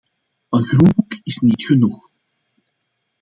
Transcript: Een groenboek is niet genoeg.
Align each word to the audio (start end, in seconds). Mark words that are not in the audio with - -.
Een 0.49 0.63
groenboek 0.63 1.19
is 1.23 1.37
niet 1.37 1.65
genoeg. 1.65 2.09